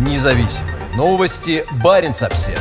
[0.00, 1.62] Независимые новости.
[1.84, 2.58] Барин обсерва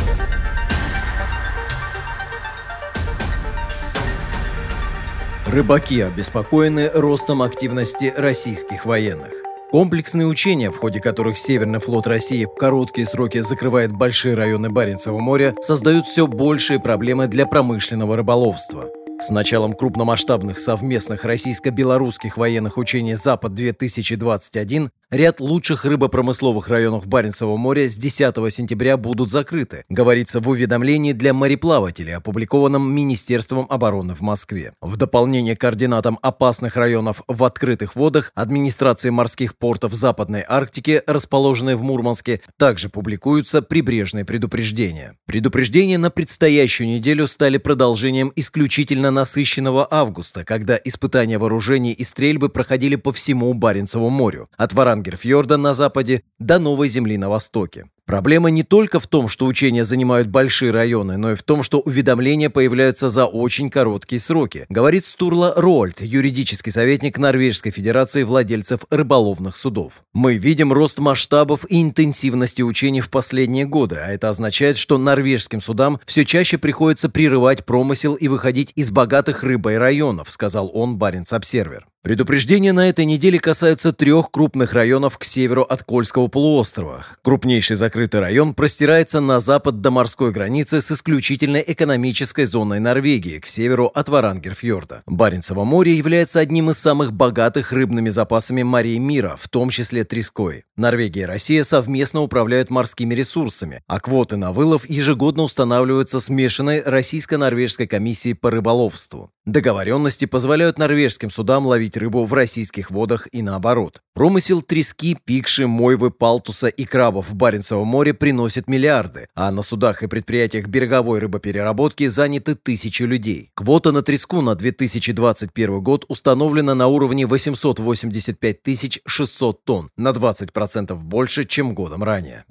[5.47, 9.31] Рыбаки обеспокоены ростом активности российских военных.
[9.71, 15.19] Комплексные учения, в ходе которых Северный флот России в короткие сроки закрывает большие районы Баренцева
[15.19, 18.89] моря, создают все большие проблемы для промышленного рыболовства.
[19.21, 27.95] С началом крупномасштабных совместных российско-белорусских военных учений «Запад-2021» ряд лучших рыбопромысловых районов Баренцева моря с
[27.95, 34.73] 10 сентября будут закрыты, говорится в уведомлении для мореплавателей, опубликованном Министерством обороны в Москве.
[34.81, 41.75] В дополнение к координатам опасных районов в открытых водах администрации морских портов Западной Арктики, расположенной
[41.75, 45.15] в Мурманске, также публикуются прибрежные предупреждения.
[45.25, 52.95] Предупреждения на предстоящую неделю стали продолжением исключительно насыщенного августа, когда испытания вооружений и стрельбы проходили
[52.95, 57.85] по всему Баренцеву морю, от Варангерфьорда на западе до Новой Земли на востоке.
[58.09, 61.79] Проблема не только в том, что учения занимают большие районы, но и в том, что
[61.79, 69.55] уведомления появляются за очень короткие сроки, говорит Стурла Рольд, юридический советник Норвежской Федерации владельцев рыболовных
[69.55, 70.01] судов.
[70.11, 75.61] Мы видим рост масштабов и интенсивности учений в последние годы, а это означает, что норвежским
[75.61, 81.31] судам все чаще приходится прерывать промысел и выходить из богатых рыбой районов, сказал он Баренц
[81.31, 81.85] Обсервер.
[82.01, 87.05] Предупреждения на этой неделе касаются трех крупных районов к северу от Кольского полуострова.
[87.21, 93.45] Крупнейший закрытый район простирается на запад до морской границы с исключительной экономической зоной Норвегии, к
[93.45, 95.03] северу от Варангерфьорда.
[95.05, 100.63] Баренцево море является одним из самых богатых рыбными запасами морей мира, в том числе треской.
[100.79, 107.85] Норвегия и Россия совместно управляют морскими ресурсами, а квоты на вылов ежегодно устанавливаются смешанной российско-норвежской
[107.85, 109.31] комиссией по рыболовству.
[109.45, 114.01] Договоренности позволяют норвежским судам ловить рыбу в российских водах и наоборот.
[114.13, 120.03] Промысел трески, пикши, мойвы, палтуса и крабов в Баренцевом море приносит миллиарды, а на судах
[120.03, 123.49] и предприятиях береговой рыбопереработки заняты тысячи людей.
[123.55, 130.68] Квота на треску на 2021 год установлена на уровне 885 600 тонн, на 20%
[131.03, 132.45] больше, чем годом ранее.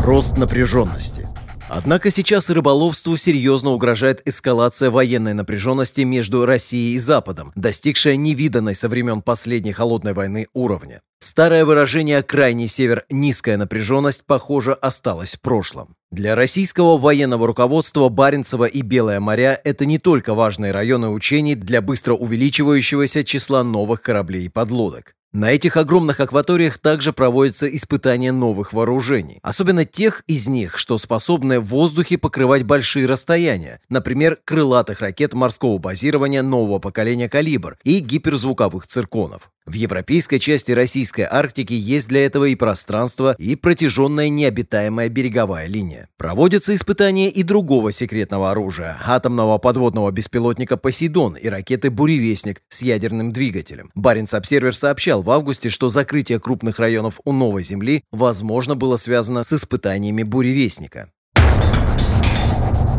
[0.00, 1.26] Рост напряженности.
[1.68, 8.88] Однако сейчас рыболовству серьезно угрожает эскалация военной напряженности между Россией и Западом, достигшая невиданной со
[8.88, 11.00] времен последней холодной войны уровня.
[11.20, 15.96] Старое выражение «крайний север, низкая напряженность» похоже осталось в прошлом.
[16.10, 21.80] Для российского военного руководства Баренцева и Белое моря это не только важные районы учений для
[21.80, 25.14] быстро увеличивающегося числа новых кораблей и подлодок.
[25.34, 31.58] На этих огромных акваториях также проводятся испытания новых вооружений, особенно тех из них, что способны
[31.58, 38.86] в воздухе покрывать большие расстояния, например, крылатых ракет морского базирования нового поколения «Калибр» и гиперзвуковых
[38.86, 39.50] цирконов.
[39.66, 46.10] В европейской части российской Арктики есть для этого и пространство, и протяженная необитаемая береговая линия.
[46.18, 53.32] Проводятся испытания и другого секретного оружия– атомного подводного беспилотника «Посейдон» и ракеты «Буревестник» с ядерным
[53.32, 53.90] двигателем.
[53.94, 59.52] Баренц-Обсервер сообщал в августе, что закрытие крупных районов у Новой Земли возможно было связано с
[59.54, 61.10] испытаниями «Буревестника».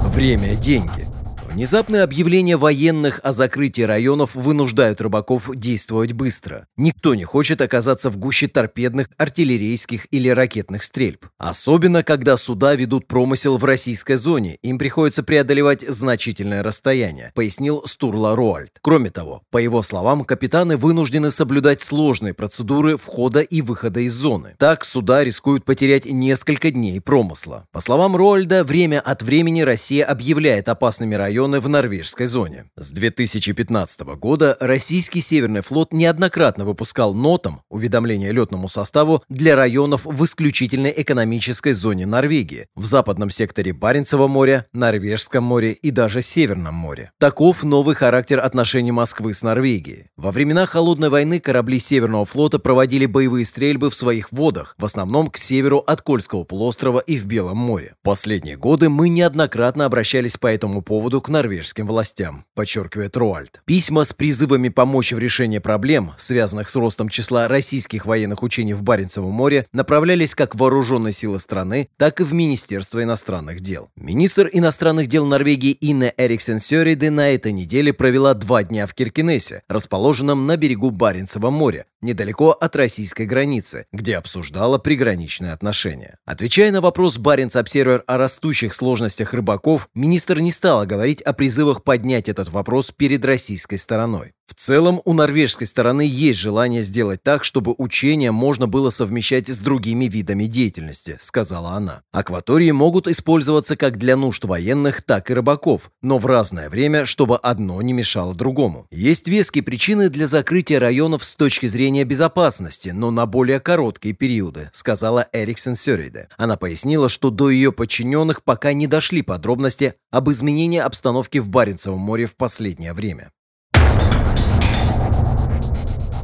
[0.08, 1.15] Время– деньги.
[1.56, 6.68] Внезапное объявление военных о закрытии районов вынуждают рыбаков действовать быстро.
[6.76, 11.28] Никто не хочет оказаться в гуще торпедных, артиллерийских или ракетных стрельб.
[11.38, 18.36] Особенно, когда суда ведут промысел в российской зоне, им приходится преодолевать значительное расстояние, пояснил Стурла
[18.36, 18.72] Роальд.
[18.82, 24.56] Кроме того, по его словам, капитаны вынуждены соблюдать сложные процедуры входа и выхода из зоны.
[24.58, 27.66] Так суда рискуют потерять несколько дней промысла.
[27.72, 32.66] По словам Роальда, время от времени Россия объявляет опасными районами районы в норвежской зоне.
[32.76, 40.26] С 2015 года российский Северный флот неоднократно выпускал нотам уведомления летному составу для районов в
[40.26, 47.12] исключительной экономической зоне Норвегии, в западном секторе Баренцева моря, Норвежском море и даже Северном море.
[47.20, 50.08] Таков новый характер отношений Москвы с Норвегией.
[50.18, 55.28] Во времена Холодной войны корабли Северного флота проводили боевые стрельбы в своих водах, в основном
[55.28, 57.94] к северу от Кольского полуострова и в Белом море.
[58.04, 63.62] Последние годы мы неоднократно обращались по этому поводу к норвежским властям, подчеркивает Руальд.
[63.66, 68.84] Письма с призывами помочь в решении проблем, связанных с ростом числа российских военных учений в
[68.84, 73.90] Баренцевом море, направлялись как в вооруженные силы страны, так и в Министерство иностранных дел.
[73.98, 79.64] Министр иностранных дел Норвегии Инна Эриксен Сёриде на этой неделе провела два дня в Киркинессе,
[79.68, 86.18] расположенном на берегу Баренцева моря, недалеко от российской границы, где обсуждала приграничные отношения.
[86.26, 91.84] Отвечая на вопрос Баренц Обсервер о растущих сложностях рыбаков, министр не стала говорить о призывах
[91.84, 94.34] поднять этот вопрос перед российской стороной.
[94.48, 99.60] В целом, у норвежской стороны есть желание сделать так, чтобы учения можно было совмещать с
[99.60, 102.04] другими видами деятельности, сказала она.
[102.12, 107.38] Акватории могут использоваться как для нужд военных, так и рыбаков, но в разное время, чтобы
[107.38, 108.88] одно не мешало другому.
[108.92, 114.70] Есть веские причины для закрытия районов с точки зрения безопасности, но на более короткие периоды,
[114.72, 116.30] сказала Эриксон Сёриде.
[116.38, 122.00] Она пояснила, что до ее подчиненных пока не дошли подробности об изменении обстановки в Баренцевом
[122.00, 123.32] море в последнее время.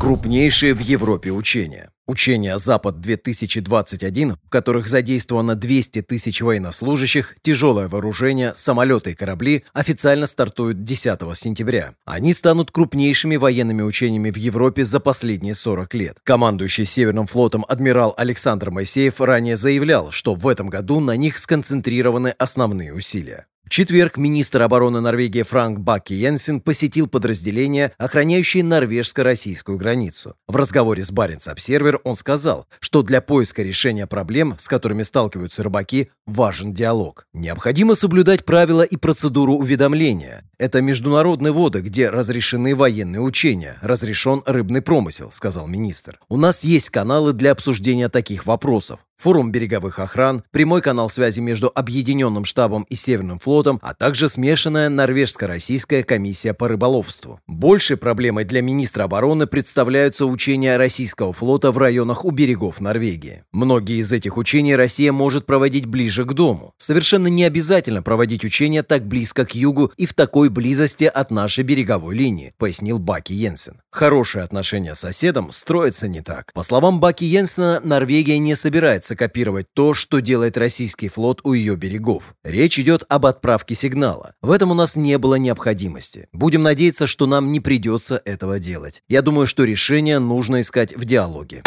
[0.02, 1.92] Крупнейшие в Европе учения.
[2.08, 10.84] Учения «Запад-2021», в которых задействовано 200 тысяч военнослужащих, тяжелое вооружение, самолеты и корабли, официально стартуют
[10.84, 11.94] 10 сентября.
[12.04, 16.18] Они станут крупнейшими военными учениями в Европе за последние 40 лет.
[16.24, 22.30] Командующий Северным флотом адмирал Александр Моисеев ранее заявлял, что в этом году на них сконцентрированы
[22.40, 30.36] основные усилия четверг министр обороны Норвегии Франк Бакки Йенсен посетил подразделение, охраняющее норвежско-российскую границу.
[30.46, 35.64] В разговоре с Баренц Обсервер он сказал, что для поиска решения проблем, с которыми сталкиваются
[35.64, 37.26] рыбаки, важен диалог.
[37.34, 40.44] Необходимо соблюдать правила и процедуру уведомления.
[40.60, 46.20] Это международные воды, где разрешены военные учения, разрешен рыбный промысел, сказал министр.
[46.28, 51.72] У нас есть каналы для обсуждения таких вопросов форум береговых охран, прямой канал связи между
[51.74, 57.40] Объединенным штабом и Северным флотом, а также смешанная норвежско-российская комиссия по рыболовству.
[57.48, 63.44] Большей проблемой для министра обороны представляются учения российского флота в районах у берегов Норвегии.
[63.52, 66.74] Многие из этих учений Россия может проводить ближе к дому.
[66.78, 71.64] Совершенно не обязательно проводить учения так близко к югу и в такой близости от нашей
[71.64, 73.82] береговой линии, пояснил Баки Йенсен.
[73.92, 76.52] Хорошие отношения с соседом строятся не так.
[76.54, 81.76] По словам Баки Йенсена, Норвегия не собирается копировать то, что делает российский флот у ее
[81.76, 82.34] берегов.
[82.44, 84.34] Речь идет об отправке сигнала.
[84.42, 86.28] В этом у нас не было необходимости.
[86.34, 89.04] Будем надеяться, что нам не придется этого делать.
[89.08, 91.64] Я думаю, что решение нужно искать в диалоге.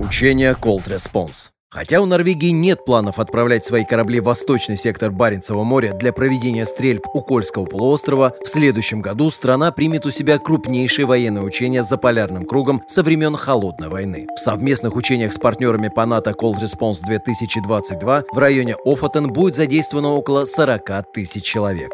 [0.00, 5.64] Учение Cold Response Хотя у Норвегии нет планов отправлять свои корабли в восточный сектор Баренцева
[5.64, 11.04] моря для проведения стрельб у Кольского полуострова, в следующем году страна примет у себя крупнейшие
[11.04, 14.26] военные учения за полярным кругом со времен Холодной войны.
[14.34, 20.12] В совместных учениях с партнерами по НАТО Cold Response 2022 в районе Офотен будет задействовано
[20.12, 21.90] около 40 тысяч человек.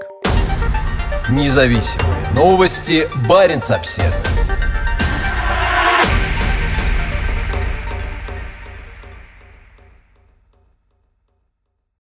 [1.28, 4.33] Независимые новости Баренц-Обседный.